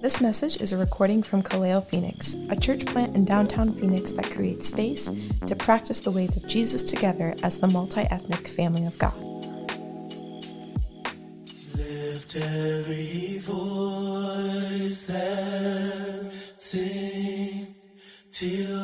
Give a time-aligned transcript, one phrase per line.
[0.00, 4.30] This message is a recording from Kaleo Phoenix, a church plant in downtown Phoenix that
[4.30, 5.10] creates space
[5.46, 9.16] to practice the ways of Jesus together as the multi ethnic family of God.
[11.74, 17.74] Lift every voice and sing
[18.30, 18.77] till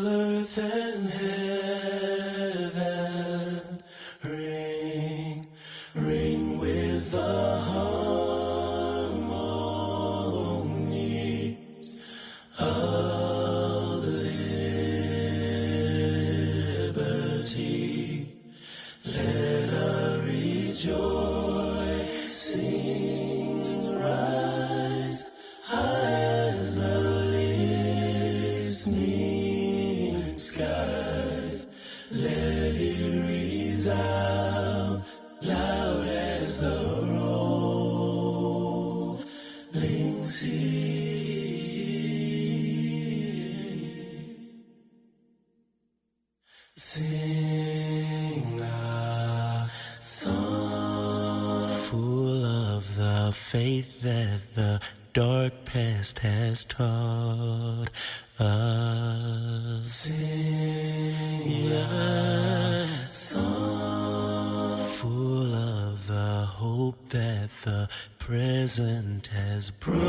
[67.62, 67.88] the
[68.18, 70.00] present has brought,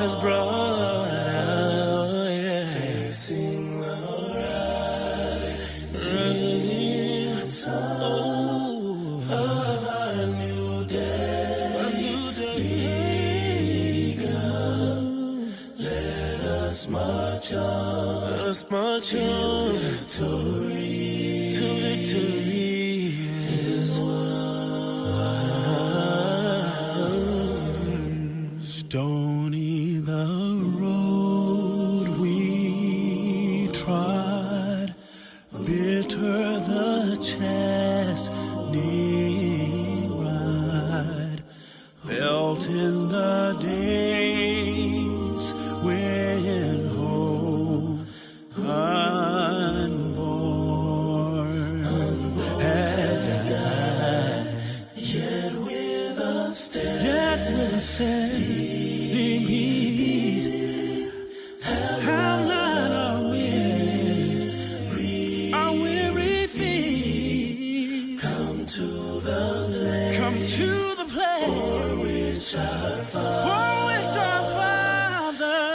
[0.00, 2.14] has brought us
[3.30, 3.71] yeah.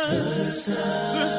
[0.08, 0.66] Christmas.
[0.66, 1.37] Christmas.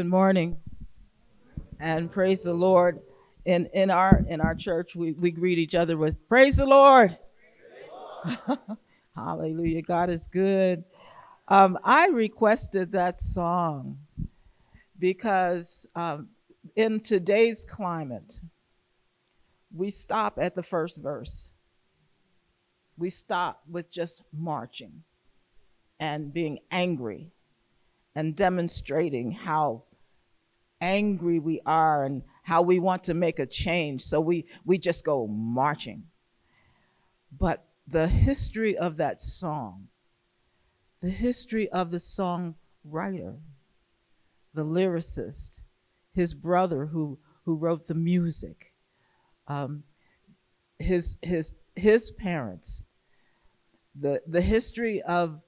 [0.00, 0.56] Good morning
[1.78, 3.00] and praise the Lord.
[3.44, 7.18] In in our in our church, we, we greet each other with praise the Lord.
[9.14, 9.82] Hallelujah.
[9.82, 10.84] God is good.
[11.48, 13.98] Um, I requested that song
[14.98, 16.28] because um,
[16.76, 18.40] in today's climate,
[19.70, 21.52] we stop at the first verse.
[22.96, 25.02] We stop with just marching
[25.98, 27.32] and being angry
[28.14, 29.84] and demonstrating how
[30.80, 34.02] angry we are and how we want to make a change.
[34.02, 36.04] So we, we just go marching.
[37.36, 39.88] But the history of that song,
[41.00, 43.38] the history of the songwriter,
[44.54, 45.60] the lyricist,
[46.12, 48.72] his brother who, who wrote the music,
[49.48, 49.84] um,
[50.78, 52.84] his, his, his parents,
[53.94, 55.40] the, the history of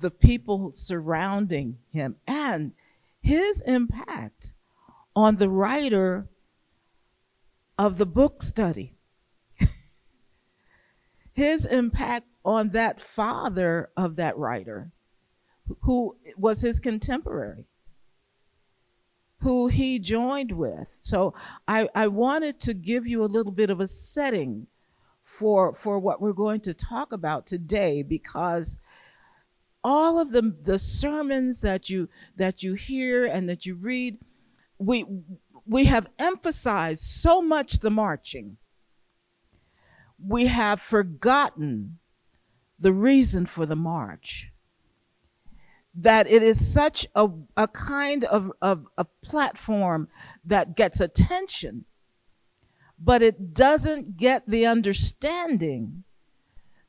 [0.00, 2.72] the people surrounding him and
[3.22, 4.54] his impact
[5.16, 6.28] on the writer
[7.78, 8.94] of the book study.
[11.32, 14.90] his impact on that father of that writer
[15.82, 17.66] who was his contemporary
[19.38, 21.32] who he joined with so
[21.66, 24.66] I, I wanted to give you a little bit of a setting
[25.22, 28.78] for for what we're going to talk about today because
[29.84, 34.18] all of the the sermons that you that you hear and that you read
[34.78, 35.04] we
[35.66, 38.56] we have emphasized so much the marching.
[40.18, 41.98] We have forgotten
[42.78, 44.50] the reason for the march.
[45.94, 50.08] That it is such a, a kind of, of a platform
[50.44, 51.84] that gets attention
[53.04, 56.04] but it doesn't get the understanding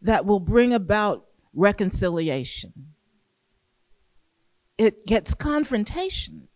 [0.01, 2.73] that will bring about reconciliation.
[4.77, 6.47] It gets confrontation,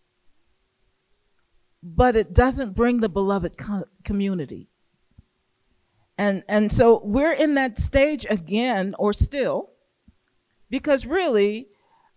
[1.84, 4.70] but it doesn't bring the beloved co- community.
[6.18, 9.70] And, and so we're in that stage again, or still,
[10.70, 11.68] because really,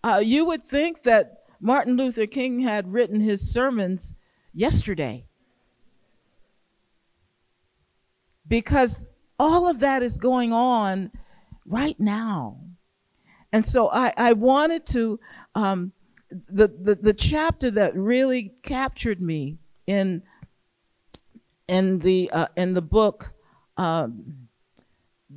[0.03, 4.15] uh, you would think that Martin Luther King had written his sermons
[4.55, 5.27] yesterday.
[8.49, 11.13] Because all of that is going on
[11.67, 12.59] right now.
[13.53, 15.19] And so I, I wanted to,
[15.55, 15.93] um,
[16.31, 20.23] the, the, the chapter that really captured me in,
[21.69, 23.33] in, the, uh, in the book
[23.77, 24.49] um,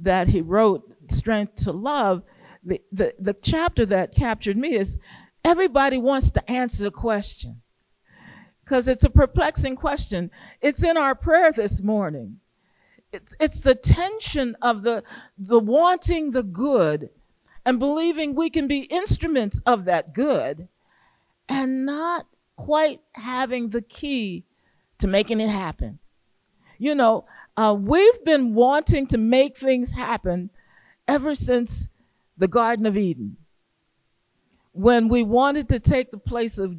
[0.02, 2.24] that he wrote, Strength to Love,
[2.64, 5.00] the, the, the chapter that captured me is
[5.44, 7.62] everybody wants to answer the question
[8.64, 10.32] because it's a perplexing question.
[10.62, 12.40] It's in our prayer this morning.
[13.12, 15.04] It- It's the tension of the,
[15.38, 17.10] the wanting the good
[17.66, 20.68] and believing we can be instruments of that good
[21.48, 24.44] and not quite having the key
[25.00, 26.00] to making it happen.
[26.78, 30.50] You know, uh, we've been wanting to make things happen
[31.08, 31.90] ever since
[32.38, 33.38] the Garden of Eden,
[34.72, 36.78] when we wanted to take the place of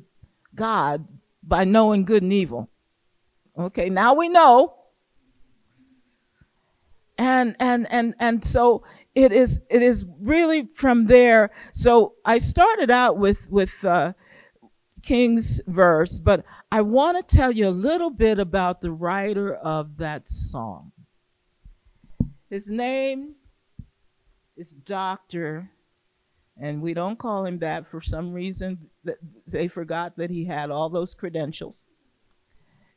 [0.54, 1.06] God
[1.42, 2.68] by knowing good and evil.
[3.56, 4.74] Okay, now we know.
[7.16, 8.82] And and and and so
[9.14, 11.50] it is it is really from there.
[11.72, 14.14] So I started out with with uh,
[15.02, 19.98] King's verse, but I want to tell you a little bit about the writer of
[19.98, 20.92] that song.
[22.50, 23.34] His name
[24.56, 25.70] is Dr.
[26.56, 28.90] And we don't call him that for some reason.
[29.46, 31.86] They forgot that he had all those credentials.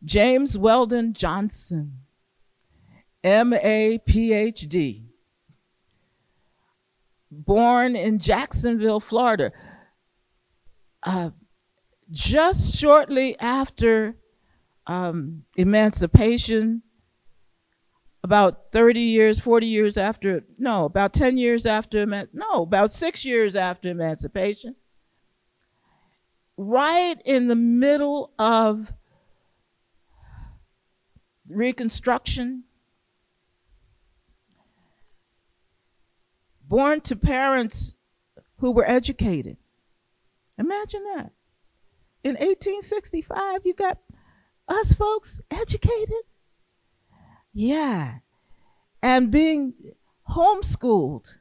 [0.05, 2.01] James Weldon Johnson,
[3.23, 3.97] M.A.
[4.05, 5.06] Ph.D.
[7.29, 9.51] Born in Jacksonville, Florida.
[11.03, 11.31] Uh,
[12.09, 14.15] just shortly after
[14.87, 16.83] um, emancipation,
[18.23, 23.55] about 30 years, 40 years after, no, about 10 years after, no, about six years
[23.55, 24.75] after emancipation,
[26.57, 28.93] right in the middle of
[31.49, 32.65] Reconstruction,
[36.67, 37.93] born to parents
[38.57, 39.57] who were educated.
[40.57, 41.31] Imagine that.
[42.23, 43.99] In 1865, you got
[44.67, 46.23] us folks educated.
[47.53, 48.19] Yeah.
[49.01, 49.73] And being
[50.29, 51.37] homeschooled.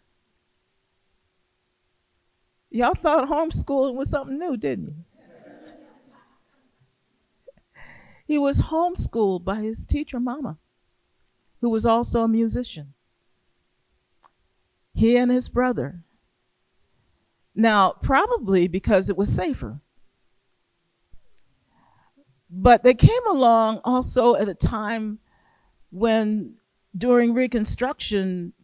[2.71, 4.95] Y'all thought homeschooling was something new, didn't you?
[8.27, 10.59] he was homeschooled by his teacher, Mama,
[11.61, 12.93] who was also a musician.
[14.97, 16.01] He and his brother.
[17.55, 19.81] Now, probably because it was safer.
[22.49, 25.19] But they came along also at a time
[25.91, 26.55] when,
[26.97, 28.55] during Reconstruction,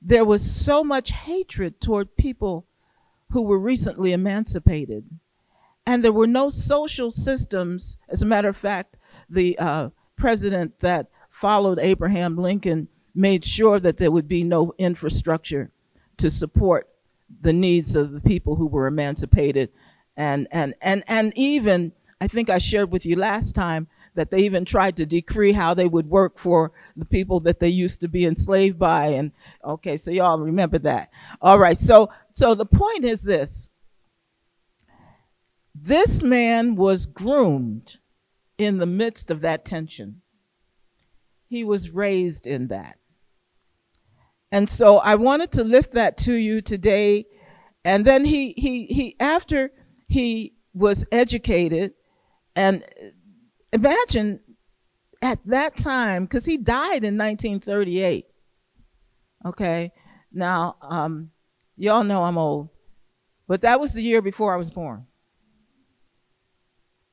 [0.00, 2.66] there was so much hatred toward people
[3.30, 5.04] who were recently emancipated.
[5.86, 7.98] And there were no social systems.
[8.08, 8.96] As a matter of fact,
[9.30, 15.70] the uh, president that followed Abraham Lincoln made sure that there would be no infrastructure
[16.16, 16.88] to support
[17.40, 19.70] the needs of the people who were emancipated.
[20.16, 24.40] And, and, and, and even, I think I shared with you last time, that they
[24.40, 28.08] even tried to decree how they would work for the people that they used to
[28.08, 29.06] be enslaved by.
[29.06, 29.32] And
[29.64, 31.10] okay, so y'all remember that.
[31.40, 33.70] All right, so so the point is this.
[35.74, 37.98] This man was groomed
[38.58, 40.20] in the midst of that tension.
[41.48, 42.98] He was raised in that.
[44.52, 47.24] And so I wanted to lift that to you today.
[47.84, 49.72] And then he he he after
[50.06, 51.94] he was educated
[52.54, 52.84] and
[53.72, 54.40] imagine
[55.22, 58.26] at that time because he died in 1938
[59.44, 59.92] okay?
[60.32, 61.30] Now um,
[61.76, 62.68] y'all know i'm old
[63.48, 65.06] but that was the year before i was born.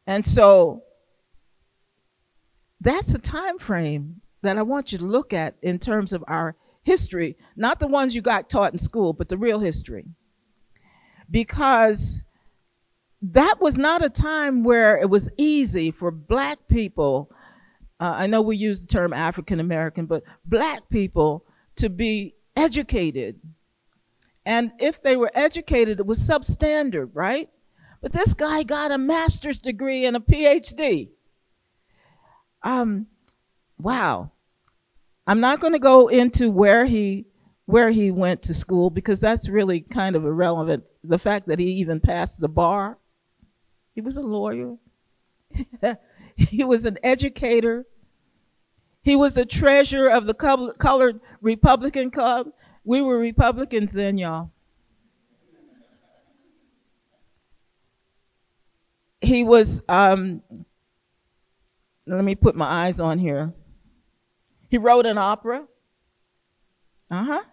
[0.07, 0.83] And so
[2.79, 6.55] that's the time frame that i want you to look at in terms of our
[6.83, 10.05] history not the ones you got taught in school but the real history
[11.31, 12.23] because
[13.21, 17.29] that was not a time where it was easy for black people.
[17.99, 21.45] Uh, I know we use the term African American, but black people
[21.75, 23.39] to be educated.
[24.45, 27.49] And if they were educated, it was substandard, right?
[28.01, 31.09] But this guy got a master's degree and a PhD.
[32.63, 33.07] Um,
[33.77, 34.31] wow.
[35.29, 37.25] I'm not going to go into where he
[37.65, 40.83] where he went to school because that's really kind of irrelevant.
[41.03, 42.97] The fact that he even passed the bar
[43.99, 44.77] he was a lawyer.
[46.37, 47.85] he was an educator.
[49.01, 52.47] He was the treasurer of the Colored Republican Club.
[52.85, 54.51] We were Republicans then, y'all.
[59.19, 60.41] He was, um,
[62.07, 63.53] let me put my eyes on here.
[64.69, 65.65] He wrote an opera.
[67.11, 67.43] Uh huh.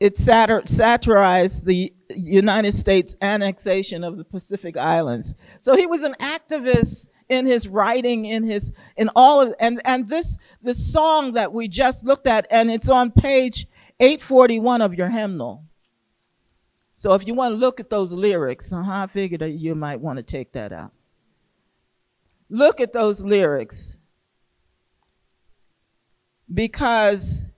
[0.00, 5.34] It satir- satirized the United States annexation of the Pacific Islands.
[5.60, 10.08] So he was an activist in his writing, in his in all of and and
[10.08, 13.66] this this song that we just looked at, and it's on page
[14.00, 15.64] 841 of your hymnal.
[16.94, 20.00] So if you want to look at those lyrics, uh-huh, I figured that you might
[20.00, 20.92] want to take that out.
[22.48, 23.97] Look at those lyrics.
[26.52, 27.50] Because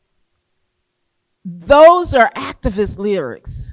[1.45, 3.73] those are activist lyrics.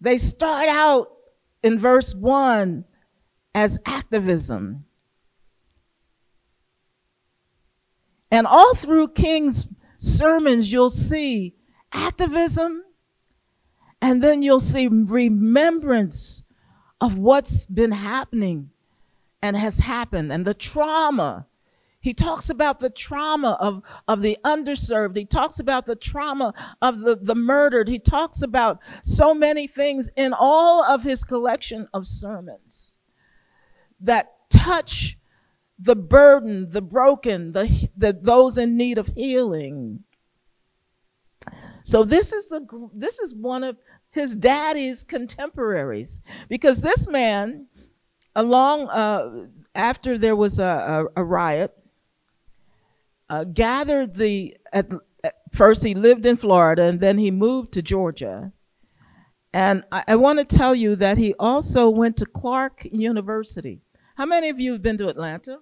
[0.00, 1.08] They start out
[1.62, 2.84] in verse 1
[3.54, 4.84] as activism.
[8.30, 11.54] And all through King's sermons, you'll see
[11.92, 12.82] activism,
[14.02, 16.42] and then you'll see remembrance
[17.00, 18.70] of what's been happening
[19.40, 21.46] and has happened, and the trauma
[22.04, 25.16] he talks about the trauma of, of the underserved.
[25.16, 27.88] He talks about the trauma of the, the murdered.
[27.88, 32.96] He talks about so many things in all of his collection of sermons
[34.00, 35.16] that touch
[35.78, 40.04] the burden, the broken, the, the those in need of healing.
[41.84, 43.78] So this is the this is one of
[44.10, 46.20] his daddy's contemporaries
[46.50, 47.66] because this man,
[48.36, 51.74] along uh, after there was a, a, a riot,
[53.30, 54.90] uh, gathered the, at,
[55.22, 58.52] at, first he lived in Florida and then he moved to Georgia.
[59.52, 63.80] And I, I want to tell you that he also went to Clark University.
[64.16, 65.58] How many of you have been to Atlanta?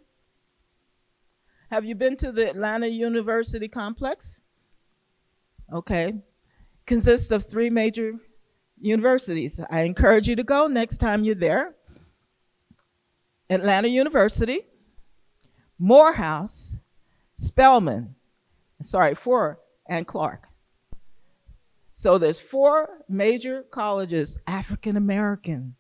[1.71, 4.43] Have you been to the Atlanta University complex?
[5.73, 6.15] Okay.
[6.85, 8.15] Consists of three major
[8.79, 9.59] universities.
[9.71, 11.75] I encourage you to go next time you're there.
[13.49, 14.61] Atlanta University,
[15.79, 16.81] Morehouse,
[17.43, 18.15] Spelman,
[18.83, 19.59] sorry, four,
[19.89, 20.47] and Clark.
[21.97, 25.75] So there's four major colleges, African American.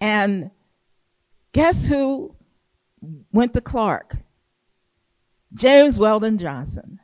[0.00, 0.50] And
[1.52, 2.34] guess who
[3.30, 4.16] went to Clark?
[5.52, 6.98] James Weldon Johnson.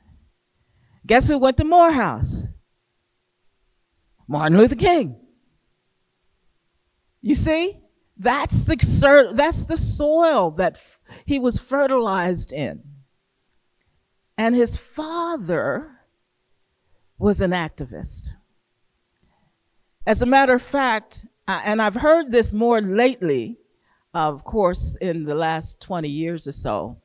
[1.06, 2.48] Guess who went to Morehouse?
[4.26, 5.16] Martin Luther King.
[7.20, 7.83] You see?
[8.16, 10.80] That's the, that's the soil that
[11.24, 12.82] he was fertilized in.
[14.38, 15.98] And his father
[17.18, 18.30] was an activist.
[20.06, 23.58] As a matter of fact, and I've heard this more lately,
[24.12, 26.98] of course, in the last 20 years or so,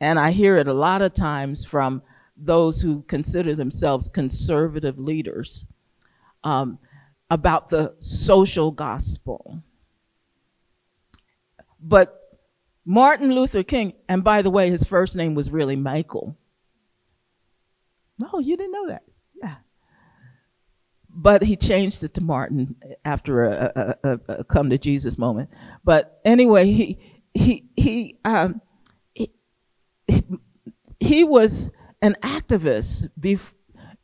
[0.00, 2.02] and I hear it a lot of times from
[2.36, 5.66] those who consider themselves conservative leaders
[6.42, 6.78] um,
[7.30, 9.62] about the social gospel.
[11.86, 12.18] But
[12.86, 16.38] Martin Luther King, and by the way, his first name was really Michael.
[18.18, 19.02] No, you didn't know that.
[19.34, 19.56] Yeah.
[21.10, 25.50] But he changed it to Martin after a, a, a, a come to Jesus moment.
[25.84, 26.98] But anyway, he
[27.34, 28.62] he he um,
[29.14, 29.30] he,
[30.98, 33.08] he was an activist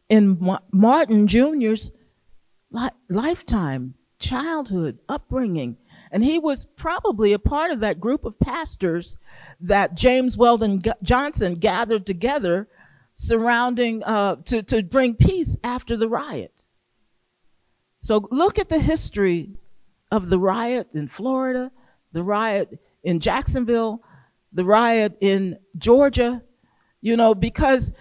[0.09, 1.93] in Ma- Martin Jr.'s
[2.71, 5.79] li- lifetime, childhood, upbringing.
[6.11, 9.17] And he was probably a part of that group of pastors
[9.61, 12.69] that James Weldon G- Johnson gathered together
[13.15, 16.69] surrounding uh, to, to bring peace after the riot.
[18.01, 19.51] So look at the history
[20.11, 21.71] of the riot in Florida,
[22.13, 24.03] the riot in Jacksonville,
[24.53, 26.43] the riot in Georgia,
[27.01, 27.93] you know, because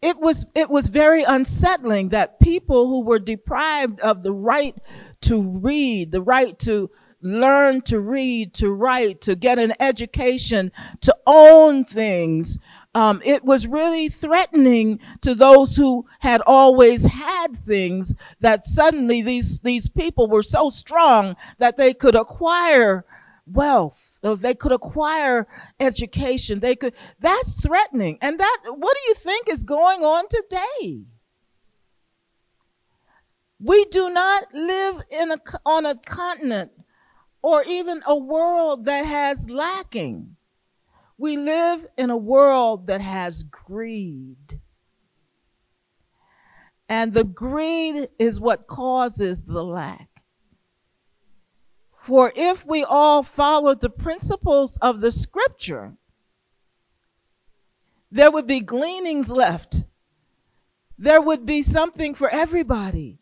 [0.00, 4.76] it was it was very unsettling that people who were deprived of the right
[5.22, 6.90] to read, the right to
[7.22, 12.58] learn to read, to write, to get an education, to own things.
[12.94, 19.60] Um, it was really threatening to those who had always had things that suddenly these,
[19.60, 23.04] these people were so strong that they could acquire
[23.46, 25.46] wealth they could acquire
[25.80, 26.60] education.
[26.60, 28.18] They could that's threatening.
[28.22, 31.02] And that what do you think is going on today?
[33.58, 36.72] We do not live in a on a continent
[37.42, 40.36] or even a world that has lacking
[41.18, 44.60] we live in a world that has greed
[46.88, 50.12] and the greed is what causes the lack
[52.02, 55.94] for if we all followed the principles of the scripture,
[58.10, 59.84] there would be gleanings left.
[60.98, 63.20] There would be something for everybody,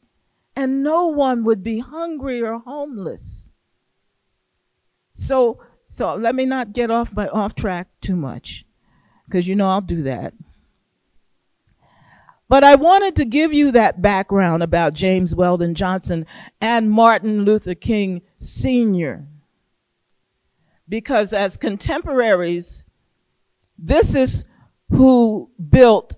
[0.57, 3.50] and no one would be hungry or homeless.
[5.21, 8.65] So, so let me not get off my off track too much,
[9.27, 10.33] because you know I'll do that.
[12.49, 16.25] But I wanted to give you that background about James Weldon Johnson
[16.61, 19.27] and Martin Luther King Sr.
[20.89, 22.87] Because as contemporaries,
[23.79, 24.45] this is
[24.89, 26.17] who built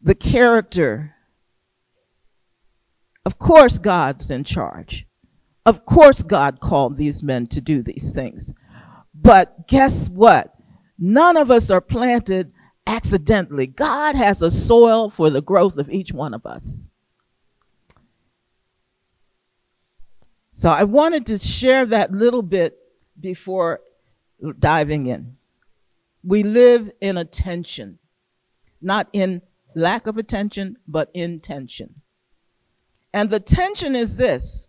[0.00, 1.16] the character.
[3.26, 5.05] Of course, God's in charge.
[5.66, 8.54] Of course, God called these men to do these things.
[9.12, 10.54] But guess what?
[10.96, 12.52] None of us are planted
[12.86, 13.66] accidentally.
[13.66, 16.88] God has a soil for the growth of each one of us.
[20.52, 22.78] So I wanted to share that little bit
[23.20, 23.80] before
[24.60, 25.36] diving in.
[26.22, 27.98] We live in attention,
[28.80, 29.42] not in
[29.74, 31.96] lack of attention, but in tension.
[33.12, 34.65] And the tension is this.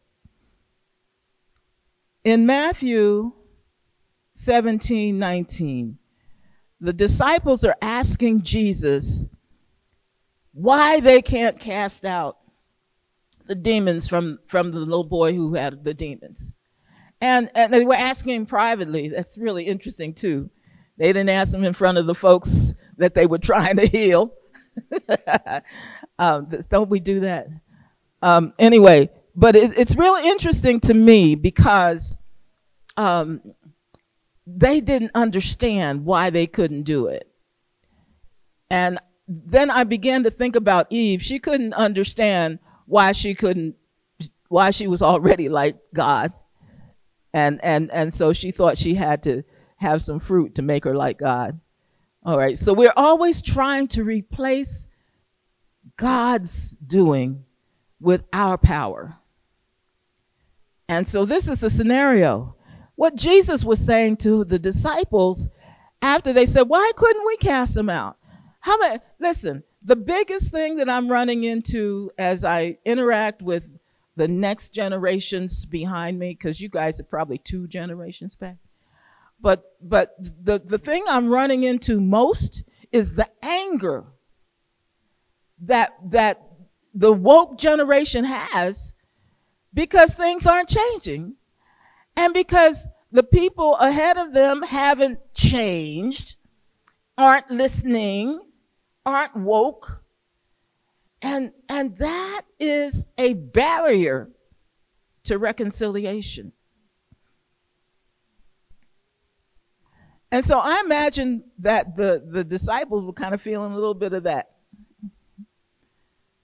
[2.27, 3.31] In Matthew
[4.33, 5.97] 17, 19,
[6.81, 9.29] the disciples are asking Jesus
[10.51, 12.35] why they can't cast out
[13.45, 16.53] the demons from, from the little boy who had the demons.
[17.21, 19.07] And, and they were asking him privately.
[19.07, 20.49] That's really interesting, too.
[20.97, 24.33] They didn't ask him in front of the folks that they were trying to heal.
[26.19, 27.47] um, don't we do that?
[28.21, 32.17] Um, anyway, but it, it's really interesting to me because
[32.97, 33.39] um,
[34.47, 37.31] they didn't understand why they couldn't do it.
[38.71, 38.97] And
[39.27, 41.21] then I began to think about Eve.
[41.21, 43.75] She couldn't understand why she couldn't,
[44.49, 46.33] why she was already like God.
[47.31, 49.43] And, and, and so she thought she had to
[49.75, 51.59] have some fruit to make her like God.
[52.23, 54.87] All right, so we're always trying to replace
[55.95, 57.45] God's doing
[57.99, 59.16] with our power.
[60.89, 62.55] And so this is the scenario.
[62.95, 65.49] What Jesus was saying to the disciples
[66.01, 68.17] after they said, Why couldn't we cast them out?
[68.61, 73.69] How many listen, the biggest thing that I'm running into as I interact with
[74.15, 78.57] the next generations behind me, because you guys are probably two generations back.
[79.39, 84.05] But but the, the thing I'm running into most is the anger
[85.61, 86.41] that that
[86.93, 88.95] the woke generation has
[89.73, 91.35] because things aren't changing
[92.15, 96.35] and because the people ahead of them haven't changed,
[97.17, 98.39] aren't listening,
[99.05, 100.03] aren't woke.
[101.21, 104.29] And, and that is a barrier
[105.23, 106.53] to reconciliation.
[110.31, 114.13] And so I imagine that the, the disciples were kind of feeling a little bit
[114.13, 114.51] of that.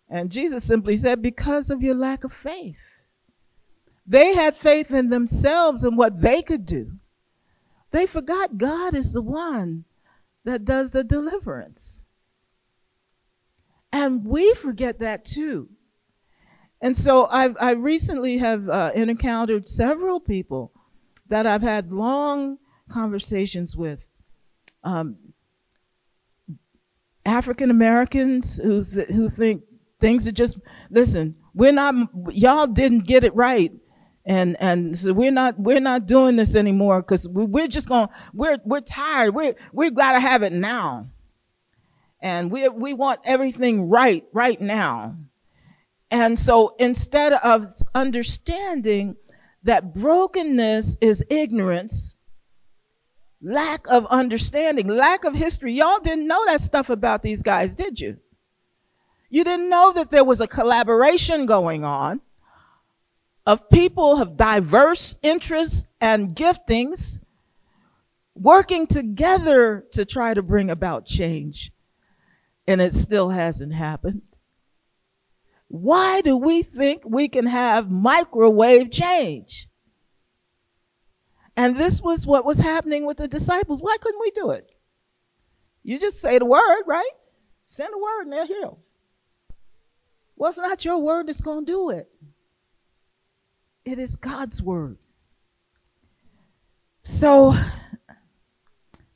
[0.10, 3.03] And Jesus simply said, Because of your lack of faith.
[4.06, 6.92] They had faith in themselves and what they could do.
[7.92, 9.86] They forgot God is the one
[10.44, 12.04] that does the deliverance.
[13.92, 15.70] And we forget that too.
[16.82, 20.74] And so I've, I recently have uh, encountered several people
[21.30, 22.58] that I've had long
[22.89, 24.06] conversations with.
[24.84, 25.18] Um,
[27.26, 29.63] African Americans who, th- who think
[30.00, 31.96] things are just, listen, we're not,
[32.32, 33.72] y'all didn't get it right.
[34.26, 38.08] And, and so we're not, we're not doing this anymore because we, we're just going,
[38.34, 39.36] we're, we're tired.
[39.36, 41.08] We're, we've got to have it now.
[42.22, 45.18] And we, we want everything right, right now.
[46.10, 49.18] And so instead of understanding
[49.64, 52.16] that brokenness is ignorance,
[53.42, 55.74] lack of understanding, lack of history.
[55.74, 58.18] Y'all didn't know that stuff about these guys, did you?
[59.30, 62.22] You didn't know that there was a collaboration going on
[63.46, 67.22] of people of diverse interests and giftings
[68.36, 71.72] working together to try to bring about change.
[72.68, 74.22] And it still hasn't happened.
[75.68, 79.68] Why do we think we can have microwave change?
[81.56, 83.82] And this was what was happening with the disciples.
[83.82, 84.72] Why couldn't we do it?
[85.84, 87.10] You just say the word, right?
[87.66, 88.80] Send a word and they're healed.
[90.36, 92.10] Well, it's not your word that's going to do it.
[93.86, 94.98] It is God's word.
[97.04, 97.54] So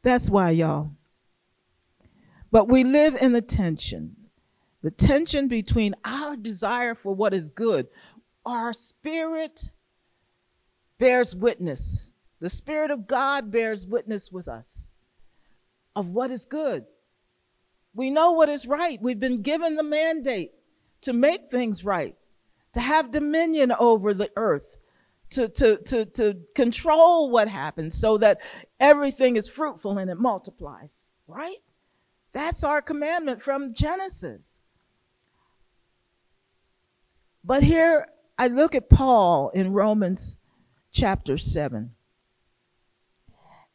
[0.03, 0.91] that's why, y'all.
[2.51, 4.15] But we live in the tension
[4.83, 7.87] the tension between our desire for what is good.
[8.45, 9.71] Our spirit
[10.99, 14.93] bears witness the Spirit of God bears witness with us
[15.95, 16.85] of what is good.
[17.95, 19.01] We know what is right.
[19.01, 20.51] We've been given the mandate
[21.01, 22.15] to make things right,
[22.77, 24.77] to have dominion over the earth,
[25.31, 28.39] to, to, to, to control what happens so that
[28.79, 31.57] everything is fruitful and it multiplies, right?
[32.33, 34.61] That's our commandment from Genesis.
[37.43, 40.37] But here I look at Paul in Romans
[40.91, 41.89] chapter 7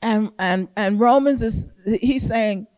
[0.01, 2.69] and and and Romans is he's saying,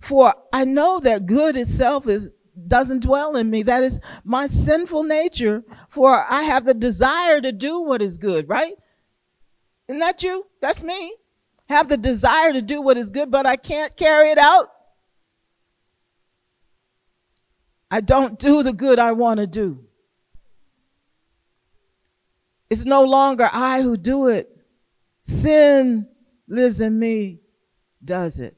[0.00, 2.30] for I know that good itself is
[2.68, 3.62] doesn't dwell in me.
[3.62, 5.64] That is my sinful nature.
[5.88, 8.48] For I have the desire to do what is good.
[8.48, 8.74] Right?
[9.88, 10.46] Isn't that you?
[10.60, 11.14] That's me.
[11.68, 14.70] Have the desire to do what is good, but I can't carry it out.
[17.90, 19.84] I don't do the good I want to do.
[22.68, 24.50] It's no longer I who do it.
[25.22, 26.08] Sin
[26.48, 27.40] lives in me
[28.04, 28.56] does it.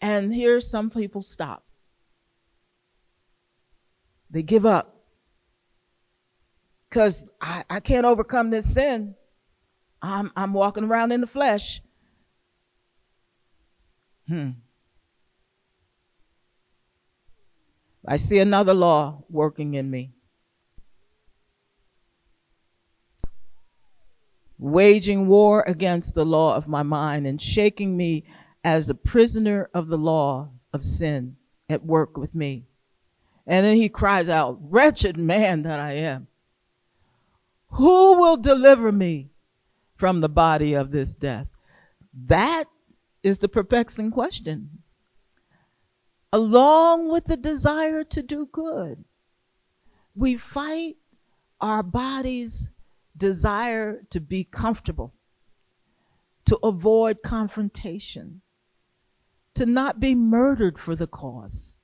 [0.00, 1.67] And here some people stop.
[4.30, 4.94] They give up.
[6.88, 9.14] Because I, I can't overcome this sin.
[10.00, 11.82] I'm, I'm walking around in the flesh.
[14.26, 14.50] Hmm.
[18.06, 20.12] I see another law working in me.
[24.58, 28.24] waging war against the law of my mind and shaking me
[28.64, 31.36] as a prisoner of the law of sin
[31.68, 32.66] at work with me.
[33.48, 36.28] And then he cries out, Wretched man that I am,
[37.70, 39.30] who will deliver me
[39.96, 41.48] from the body of this death?
[42.12, 42.64] That
[43.22, 44.82] is the perplexing question.
[46.30, 49.02] Along with the desire to do good,
[50.14, 50.96] we fight
[51.58, 52.72] our bodies
[53.16, 55.14] desire to be comfortable,
[56.44, 58.42] to avoid confrontation,
[59.54, 61.77] to not be murdered for the cause.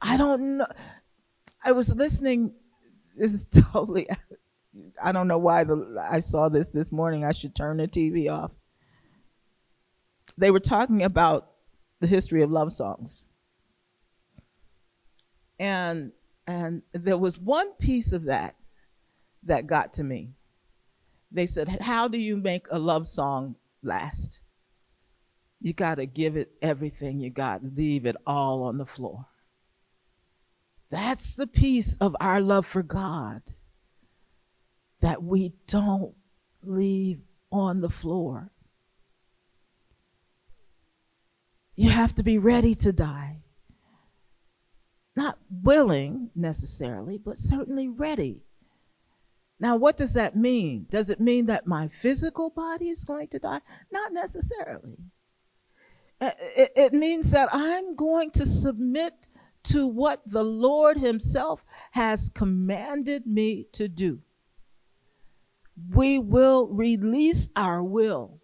[0.00, 0.66] I don't know.
[1.64, 2.52] I was listening.
[3.16, 4.08] This is totally.
[5.02, 7.24] I don't know why the, I saw this this morning.
[7.24, 8.52] I should turn the TV off.
[10.38, 11.50] They were talking about
[12.00, 13.26] the history of love songs,
[15.58, 16.12] and
[16.46, 18.54] and there was one piece of that
[19.42, 20.30] that got to me.
[21.30, 24.40] They said, "How do you make a love song last?"
[25.60, 29.26] You got to give it everything you got, leave it all on the floor.
[30.90, 33.42] That's the piece of our love for God
[35.00, 36.14] that we don't
[36.62, 37.20] leave
[37.52, 38.50] on the floor.
[41.76, 43.38] You have to be ready to die.
[45.16, 48.42] Not willing necessarily, but certainly ready.
[49.58, 50.86] Now, what does that mean?
[50.90, 53.60] Does it mean that my physical body is going to die?
[53.90, 54.96] Not necessarily.
[56.20, 59.28] Uh, it, it means that I'm going to submit
[59.64, 64.20] to what the Lord Himself has commanded me to do.
[65.94, 68.40] We will release our will,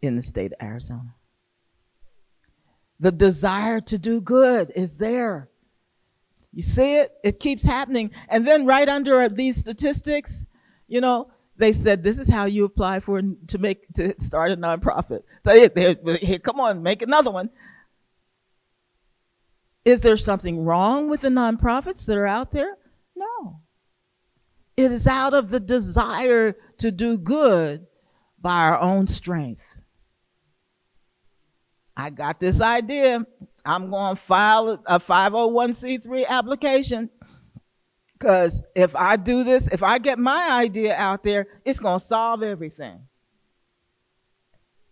[0.00, 1.14] in the state of Arizona.
[3.00, 5.48] The desire to do good is there.
[6.52, 7.12] You see it?
[7.22, 8.10] It keeps happening.
[8.28, 10.46] And then right under these statistics,
[10.86, 14.56] you know, they said this is how you apply for to make to start a
[14.56, 15.22] nonprofit.
[15.44, 17.50] So here, here, come on, make another one.
[19.84, 22.76] Is there something wrong with the nonprofits that are out there?
[23.16, 23.60] No.
[24.76, 27.86] It is out of the desire to do good
[28.40, 29.80] by our own strength.
[31.98, 33.26] I got this idea.
[33.64, 37.10] I'm going to file a 501c3 application
[38.12, 42.04] because if I do this, if I get my idea out there, it's going to
[42.04, 43.00] solve everything.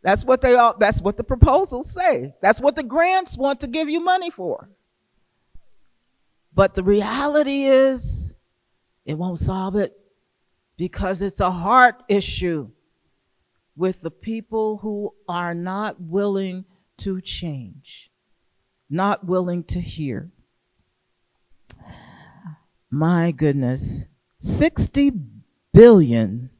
[0.02, 2.34] That's what they all that's what the proposals say.
[2.40, 4.68] That's what the grants want to give you money for.
[6.54, 8.36] But the reality is
[9.04, 9.96] it won't solve it
[10.76, 12.70] because it's a heart issue
[13.76, 16.64] with the people who are not willing
[16.98, 18.10] to change,
[18.88, 20.30] not willing to hear.
[22.90, 24.06] My goodness,
[24.42, 25.20] $60
[25.72, 26.50] billion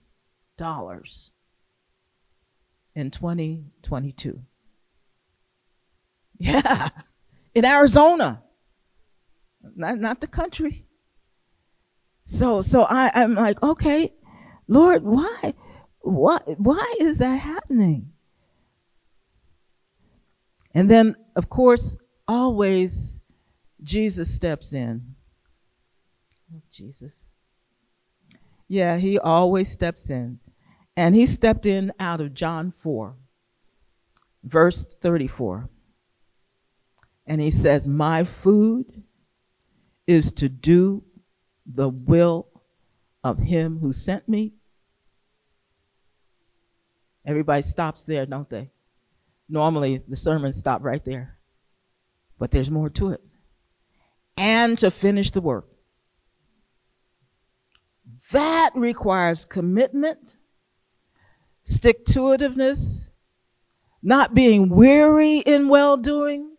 [2.94, 4.42] in 2022.
[6.38, 6.90] Yeah,
[7.54, 8.42] in Arizona,
[9.74, 10.84] not, not the country.
[12.26, 14.12] So, so I, I'm like, okay,
[14.68, 15.54] Lord, why,
[16.00, 18.12] why, why is that happening?
[20.76, 21.96] And then, of course,
[22.28, 23.22] always
[23.82, 25.14] Jesus steps in.
[26.54, 27.28] Oh, Jesus.
[28.68, 30.38] Yeah, he always steps in.
[30.94, 33.16] And he stepped in out of John 4,
[34.44, 35.70] verse 34.
[37.26, 39.02] And he says, My food
[40.06, 41.04] is to do
[41.64, 42.48] the will
[43.24, 44.52] of him who sent me.
[47.24, 48.72] Everybody stops there, don't they?
[49.48, 51.38] Normally, the sermon stop right there.
[52.38, 53.22] But there's more to it.
[54.36, 55.66] And to finish the work.
[58.32, 60.36] That requires commitment,
[61.64, 63.10] stick to itiveness,
[64.02, 66.56] not being weary in well doing,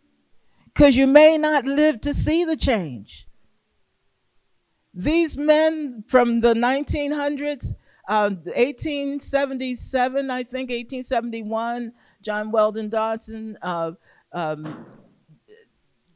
[0.65, 3.27] because you may not live to see the change.
[4.93, 7.75] These men from the 1900s,
[8.07, 11.91] uh, 1877, I think, 1871,
[12.21, 13.91] John Weldon Dodson, uh,
[14.31, 14.85] um,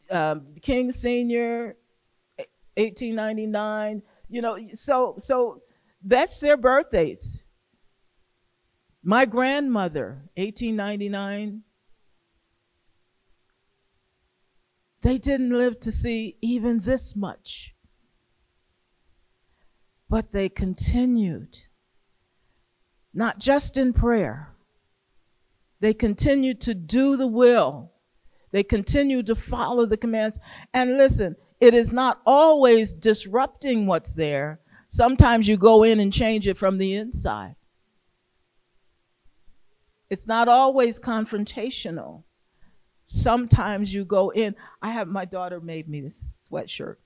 [0.09, 1.75] uh, King Senior,
[2.75, 4.01] 1899.
[4.29, 5.61] You know, so so
[6.03, 7.43] that's their birthdays.
[9.03, 11.63] My grandmother, 1899.
[15.01, 17.73] They didn't live to see even this much.
[20.07, 21.57] But they continued,
[23.13, 24.49] not just in prayer,
[25.79, 27.91] they continued to do the will
[28.51, 30.39] They continue to follow the commands.
[30.73, 34.59] And listen, it is not always disrupting what's there.
[34.89, 37.55] Sometimes you go in and change it from the inside.
[40.09, 42.23] It's not always confrontational.
[43.05, 44.55] Sometimes you go in.
[44.81, 46.97] I have my daughter made me this sweatshirt,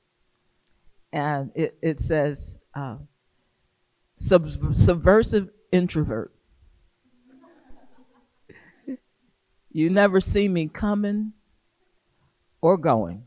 [1.14, 2.98] and it, it says uh,
[4.18, 6.32] sub- subversive introvert.
[9.70, 11.34] you never see me coming
[12.62, 13.26] or going.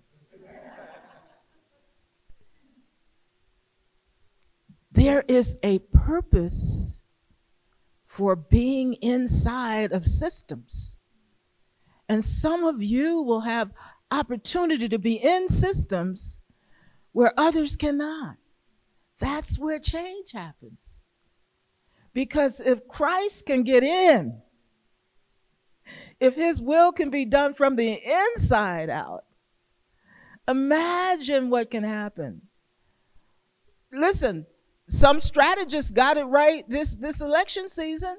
[4.90, 7.02] There is a purpose
[8.06, 10.96] for being inside of systems.
[12.08, 13.70] And some of you will have
[14.10, 16.40] opportunity to be in systems
[17.12, 18.36] where others cannot.
[19.18, 20.97] That's where change happens.
[22.12, 24.40] Because if Christ can get in,
[26.20, 28.00] if his will can be done from the
[28.34, 29.24] inside out,
[30.48, 32.42] imagine what can happen.
[33.92, 34.46] Listen,
[34.88, 38.16] some strategists got it right this, this election season.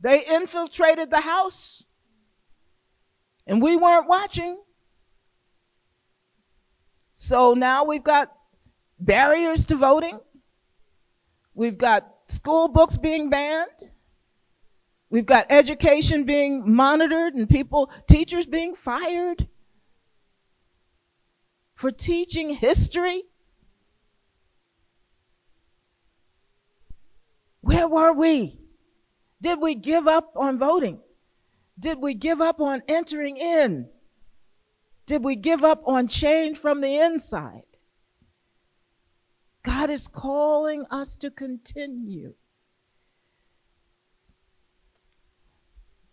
[0.00, 1.84] They infiltrated the House,
[3.46, 4.60] and we weren't watching.
[7.14, 8.32] So now we've got
[8.98, 10.18] barriers to voting.
[11.54, 13.90] We've got school books being banned.
[15.10, 19.48] We've got education being monitored and people, teachers being fired
[21.74, 23.24] for teaching history.
[27.60, 28.58] Where were we?
[29.42, 31.00] Did we give up on voting?
[31.78, 33.88] Did we give up on entering in?
[35.06, 37.71] Did we give up on change from the inside?
[39.64, 42.34] God is calling us to continue.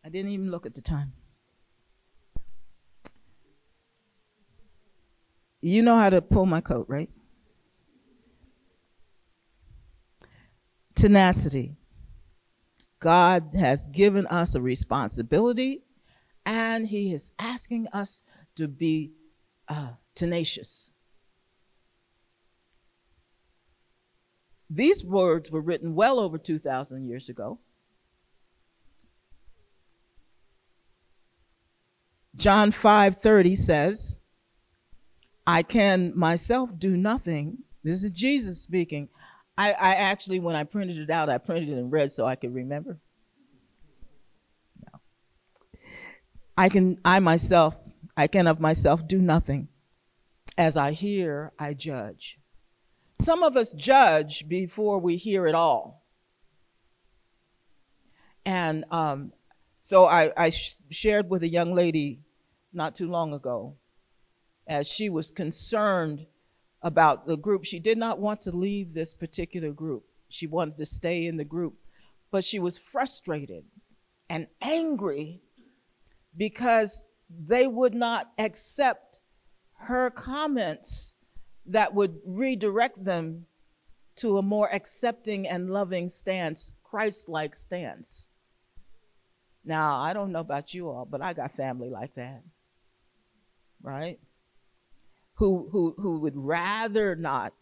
[0.03, 1.13] I didn't even look at the time.
[5.61, 7.09] You know how to pull my coat, right?
[10.99, 11.77] tenacity.
[12.99, 15.83] God has given us a responsibility,
[16.45, 18.23] and He is asking us
[18.57, 19.13] to be
[19.69, 20.91] uh, tenacious.
[24.69, 27.59] These words were written well over 2,000 years ago.
[32.35, 34.17] John 5:30 says,
[35.45, 37.63] I can myself do nothing.
[37.83, 39.09] This is Jesus speaking.
[39.57, 42.35] I, I actually, when I printed it out, I printed it in red so I
[42.35, 42.97] could remember.
[44.81, 44.99] No.
[46.57, 47.75] I can, I myself,
[48.15, 49.67] I can of myself do nothing.
[50.57, 52.38] As I hear, I judge.
[53.21, 56.05] Some of us judge before we hear it all.
[58.45, 59.33] And um,
[59.79, 62.21] so I, I sh- shared with a young lady
[62.71, 63.75] not too long ago
[64.67, 66.25] as she was concerned
[66.81, 67.65] about the group.
[67.65, 70.05] She did not want to leave this particular group.
[70.29, 71.75] She wanted to stay in the group.
[72.31, 73.65] But she was frustrated
[74.29, 75.41] and angry
[76.37, 79.19] because they would not accept
[79.73, 81.15] her comments
[81.65, 83.45] that would redirect them
[84.17, 88.27] to a more accepting and loving stance, Christ like stance.
[89.63, 92.43] Now, I don't know about you all, but I got family like that.
[93.81, 94.19] Right?
[95.39, 97.53] who who who would rather not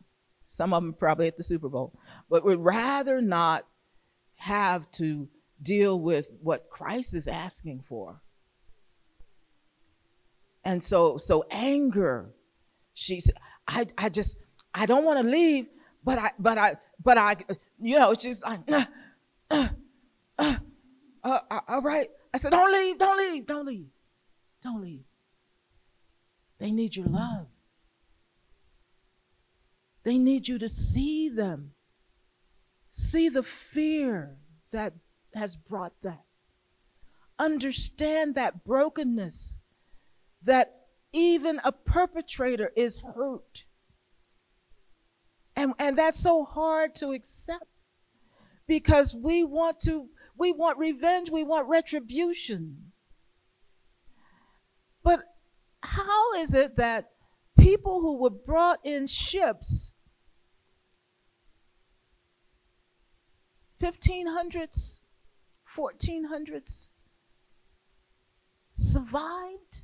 [0.49, 1.93] some of them probably at the Super Bowl,
[2.27, 3.65] but would rather not
[4.36, 5.27] have to
[5.62, 8.19] deal with what Christ is asking for.
[10.65, 12.31] And so so anger,
[12.95, 13.36] she said,
[13.67, 14.38] I I just
[14.73, 15.67] I don't want to leave,
[16.03, 17.36] but I but I but I
[17.80, 18.86] you know she's like uh,
[19.51, 19.67] uh,
[20.39, 20.58] uh,
[21.23, 22.10] uh, all right.
[22.34, 23.88] I said don't leave, don't leave, don't leave,
[24.63, 25.03] don't leave.
[26.60, 27.47] They need your love.
[30.03, 31.73] They need you to see them.
[32.89, 34.38] See the fear
[34.71, 34.93] that
[35.34, 36.23] has brought that.
[37.38, 39.60] Understand that brokenness,
[40.44, 40.77] that
[41.13, 43.65] even a perpetrator is hurt.
[45.55, 47.65] And, and that's so hard to accept
[48.67, 52.91] because we want to, we want revenge, we want retribution.
[55.03, 55.21] But
[55.81, 57.10] how is it that
[57.58, 59.93] people who were brought in ships
[63.81, 65.01] 1500s,
[65.75, 66.91] 1400s
[68.73, 69.83] survived,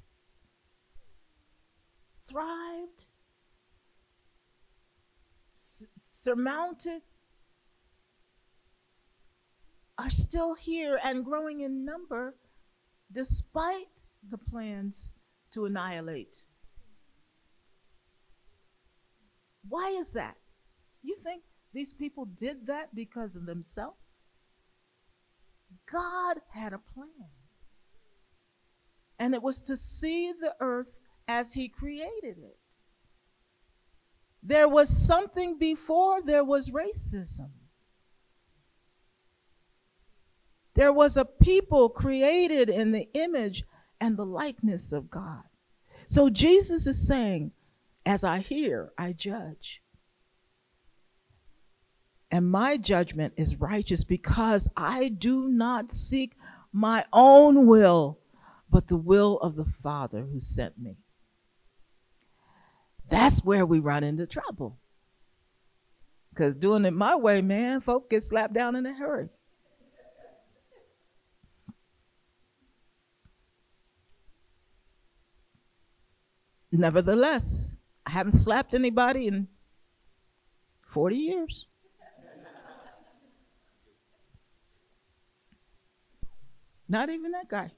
[2.27, 3.05] thrived,
[5.53, 7.01] surmounted,
[9.97, 12.35] are still here and growing in number
[13.11, 13.87] despite
[14.29, 15.13] the plans
[15.51, 16.35] to annihilate.
[19.69, 20.35] Why is that?
[21.03, 21.43] You think
[21.73, 24.19] these people did that because of themselves?
[25.91, 27.29] God had a plan.
[29.19, 30.91] And it was to see the earth
[31.27, 32.57] as He created it.
[34.41, 37.49] There was something before there was racism.
[40.75, 43.63] There was a people created in the image
[44.01, 45.43] and the likeness of God.
[46.07, 47.51] So Jesus is saying,
[48.05, 49.81] as I hear, I judge.
[52.29, 56.35] And my judgment is righteous because I do not seek
[56.73, 58.19] my own will,
[58.69, 60.97] but the will of the Father who sent me.
[63.13, 64.79] That's where we run into trouble.
[66.31, 69.29] Because doing it my way, man, folk get slapped down in a hurry.
[76.71, 79.47] Nevertheless, I haven't slapped anybody in
[80.87, 81.67] 40 years.
[86.89, 87.73] Not even that guy.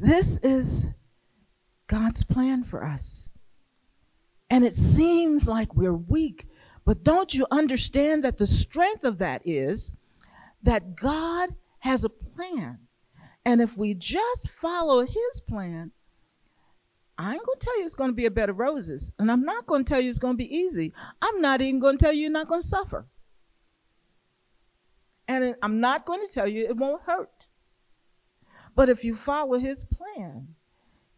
[0.00, 0.92] This is
[1.86, 3.28] God's plan for us.
[4.48, 6.46] And it seems like we're weak,
[6.86, 9.92] but don't you understand that the strength of that is
[10.62, 12.78] that God has a plan.
[13.44, 15.92] And if we just follow his plan,
[17.18, 19.12] I ain't going to tell you it's going to be a bed of roses.
[19.18, 20.94] And I'm not going to tell you it's going to be easy.
[21.20, 23.06] I'm not even going to tell you you're not going to suffer.
[25.28, 27.39] And I'm not going to tell you it won't hurt.
[28.80, 30.54] But if you follow his plan,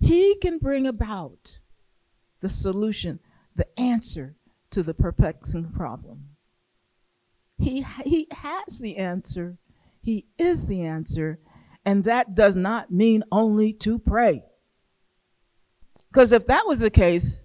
[0.01, 1.61] he can bring about
[2.41, 3.21] the solution,
[3.55, 4.35] the answer
[4.71, 6.31] to the perplexing problem.
[7.61, 9.59] He, he has the answer.
[10.01, 11.39] He is the answer.
[11.85, 14.43] And that does not mean only to pray.
[16.11, 17.45] Because if that was the case,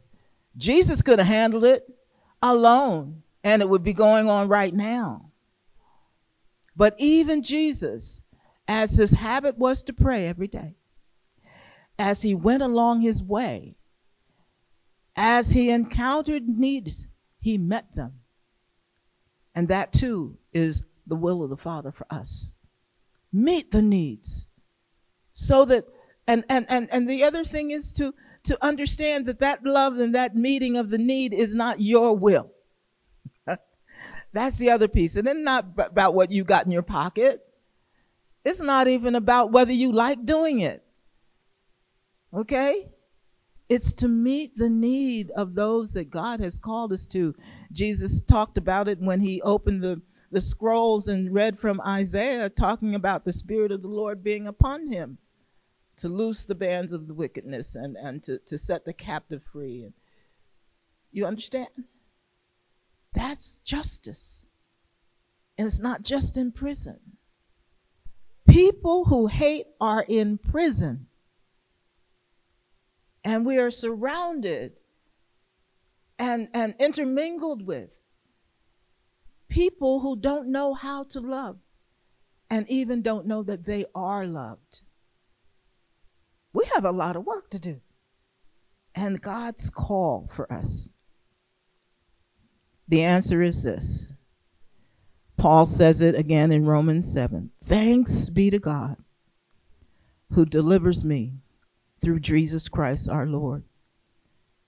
[0.58, 1.88] Jesus could have handled it
[2.42, 5.30] alone and it would be going on right now.
[6.76, 8.26] But even Jesus,
[8.68, 10.76] as his habit was to pray every day,
[11.98, 13.76] as he went along his way,
[15.16, 17.08] as he encountered needs,
[17.40, 18.14] he met them.
[19.56, 22.54] And that too is the will of the Father for us.
[23.34, 24.48] Meet the needs.
[25.34, 25.86] So that,
[26.28, 28.14] and, and, and, and the other thing is to,
[28.44, 32.52] to understand that that love and that meeting of the need is not your will.
[34.34, 35.16] That's the other piece.
[35.16, 37.47] And it's not about what you got in your pocket.
[38.48, 40.82] It's not even about whether you like doing it.
[42.34, 42.88] Okay?
[43.68, 47.36] It's to meet the need of those that God has called us to.
[47.74, 52.96] Jesus talked about it when he opened the, the scrolls and read from Isaiah, talking
[52.96, 55.18] about the Spirit of the Lord being upon him
[55.98, 59.84] to loose the bands of the wickedness and, and to, to set the captive free.
[59.84, 59.94] And
[61.12, 61.68] you understand?
[63.14, 64.48] That's justice.
[65.58, 67.17] And it's not just in prison.
[68.58, 71.06] People who hate are in prison.
[73.24, 74.72] And we are surrounded
[76.18, 77.92] and, and intermingled with
[79.48, 81.60] people who don't know how to love
[82.50, 84.82] and even don't know that they are loved.
[86.52, 87.80] We have a lot of work to do.
[88.96, 90.90] And God's call for us.
[92.88, 94.16] The answer is this
[95.38, 97.52] Paul says it again in Romans 7.
[97.64, 98.98] Thanks be to God
[100.32, 101.34] who delivers me
[102.02, 103.64] through Jesus Christ our Lord.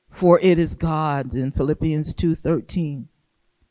[0.09, 3.07] For it is God in Philippians 2:13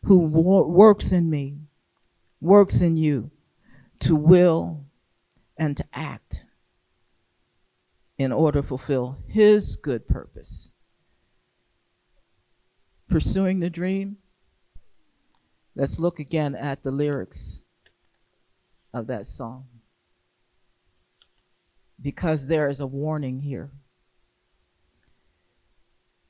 [0.04, 1.58] who works in me,
[2.40, 3.30] works in you
[4.00, 4.84] to will
[5.56, 6.46] and to act
[8.16, 10.70] in order to fulfill his good purpose.
[13.08, 14.18] Pursuing the dream
[15.78, 17.62] Let's look again at the lyrics
[18.92, 19.66] of that song.
[22.02, 23.70] Because there is a warning here.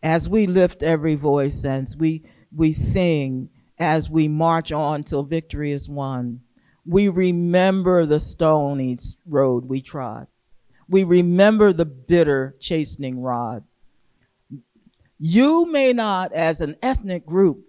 [0.02, 2.24] As we lift every voice and we,
[2.54, 6.42] we sing, as we march on till victory is won,
[6.84, 10.26] we remember the stony road we trod.
[10.90, 13.64] We remember the bitter chastening rod.
[15.18, 17.67] You may not, as an ethnic group,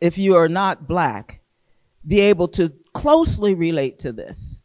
[0.00, 1.40] if you are not black,
[2.06, 4.62] be able to closely relate to this.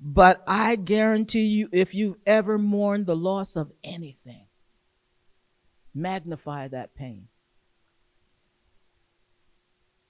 [0.00, 4.46] But I guarantee you, if you've ever mourned the loss of anything,
[5.94, 7.28] magnify that pain.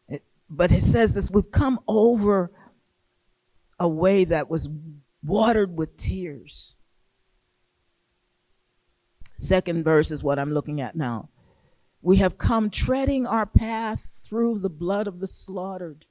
[0.08, 2.50] It, but it says this we've come over
[3.78, 4.68] a way that was
[5.24, 6.74] watered with tears.
[9.38, 11.28] Second verse is what I'm looking at now.
[12.06, 16.04] We have come treading our path through the blood of the slaughtered.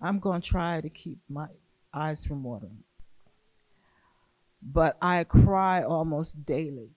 [0.00, 1.48] I'm going to try to keep my
[1.92, 2.84] eyes from watering.
[4.62, 6.88] But I cry almost daily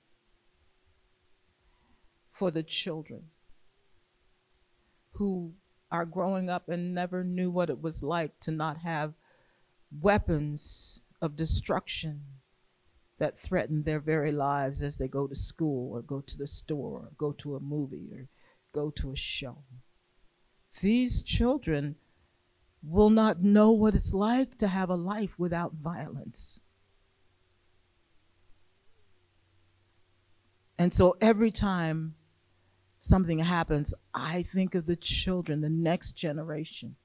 [2.32, 3.24] for the children
[5.16, 5.52] who
[5.92, 9.16] are growing up and never knew what it was like to not have
[9.92, 12.22] weapons of destruction
[13.20, 17.00] that threaten their very lives as they go to school or go to the store
[17.00, 18.28] or go to a movie or
[18.74, 19.58] go to a show.
[20.82, 21.96] These children
[22.82, 26.60] will not know what it's like to have a life without violence.
[30.78, 32.16] And so every time
[33.00, 36.96] something happens, I think of the children, the next generation.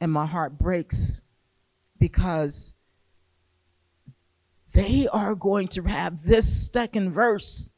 [0.00, 1.20] And my heart breaks
[1.98, 2.72] because
[4.72, 7.70] they are going to have this second verse.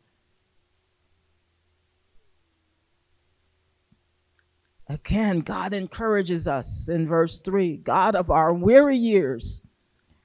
[4.89, 9.63] Again, God encourages us in verse 3 God of our weary years,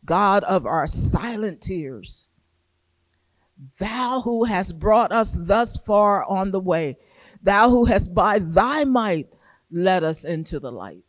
[0.06, 2.30] God of our silent tears
[3.80, 6.98] Thou who hast brought us thus far on the way,
[7.42, 9.30] thou who hast by thy might
[9.72, 11.04] led us into the light.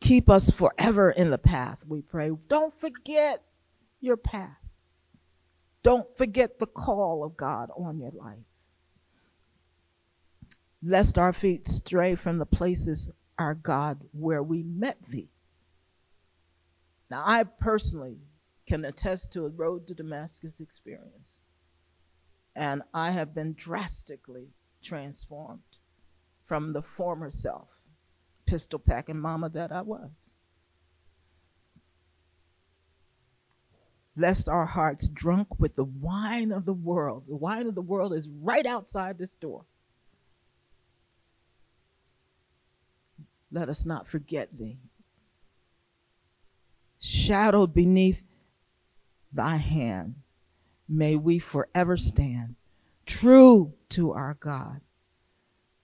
[0.00, 2.32] Keep us forever in the path, we pray.
[2.48, 3.42] Don't forget
[4.02, 4.58] your path.
[5.82, 8.44] Don't forget the call of God on your life.
[10.82, 15.30] Lest our feet stray from the places, our God, where we met thee.
[17.10, 18.18] Now, I personally
[18.66, 21.38] can attest to a road to Damascus experience.
[22.54, 24.48] And I have been drastically
[24.82, 25.60] transformed
[26.46, 27.68] from the former self,
[28.46, 30.30] pistol packing mama that I was.
[34.14, 37.24] Lest our hearts drunk with the wine of the world.
[37.28, 39.64] The wine of the world is right outside this door.
[43.50, 44.78] Let us not forget thee.
[46.98, 48.22] Shadowed beneath
[49.32, 50.16] thy hand,
[50.88, 52.56] may we forever stand
[53.06, 54.80] true to our God,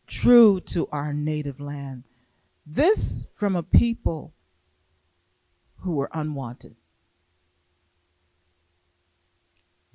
[0.07, 2.05] true to our native land.
[2.67, 4.35] This from a people
[5.79, 6.77] who were unwanted.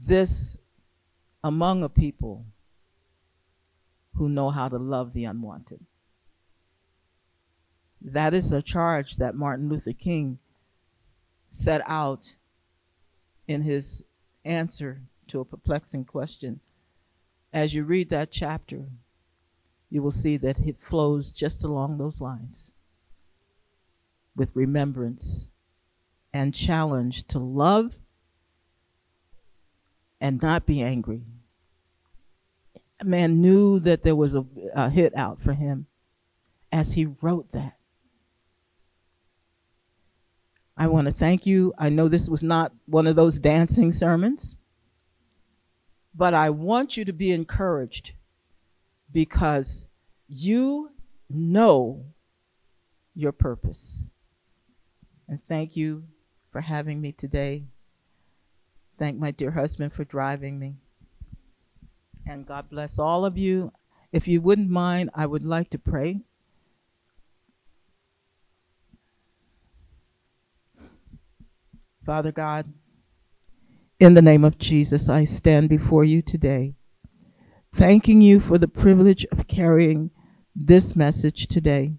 [0.05, 0.57] This
[1.43, 2.45] among a people
[4.15, 5.79] who know how to love the unwanted.
[8.01, 10.39] That is a charge that Martin Luther King
[11.47, 12.35] set out
[13.47, 14.03] in his
[14.43, 16.59] answer to a perplexing question.
[17.53, 18.89] As you read that chapter,
[19.89, 22.73] you will see that it flows just along those lines
[24.35, 25.47] with remembrance
[26.33, 27.93] and challenge to love
[30.23, 31.21] and not be angry.
[33.01, 35.87] A man knew that there was a, a hit out for him
[36.71, 37.77] as he wrote that.
[40.77, 41.73] I want to thank you.
[41.77, 44.55] I know this was not one of those dancing sermons,
[46.15, 48.13] but I want you to be encouraged
[49.11, 49.85] because
[50.29, 50.91] you
[51.29, 52.05] know
[53.13, 54.09] your purpose.
[55.27, 56.05] And thank you
[56.49, 57.65] for having me today.
[58.97, 60.75] Thank my dear husband for driving me.
[62.25, 63.71] And God bless all of you.
[64.11, 66.21] If you wouldn't mind, I would like to pray
[72.05, 72.73] Father God,
[73.97, 76.73] in the name of Jesus, I stand before you today,
[77.73, 80.11] thanking you for the privilege of carrying
[80.53, 81.93] this message today.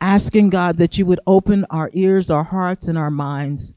[0.00, 3.74] Asking God that you would open our ears, our hearts, and our minds,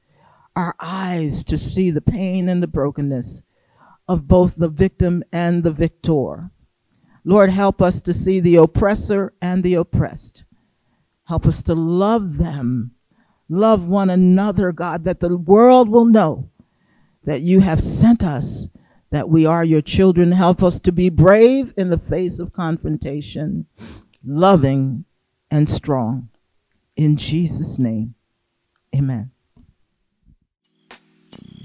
[0.55, 3.43] our eyes to see the pain and the brokenness
[4.07, 6.51] of both the victim and the victor.
[7.23, 10.45] Lord, help us to see the oppressor and the oppressed.
[11.25, 12.95] Help us to love them
[13.49, 16.49] love one another, God, that the world will know
[17.23, 18.69] that you have sent us,
[19.11, 20.31] that we are your children.
[20.31, 23.65] Help us to be brave in the face of confrontation,
[24.23, 25.05] loving
[25.51, 26.29] and strong.
[26.95, 28.15] In Jesus' name,
[28.95, 29.31] amen.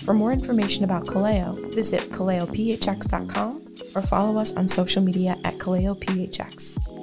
[0.04, 6.99] For more information about Kaleo, visit kaleophx.com or follow us on social media at kaleophx.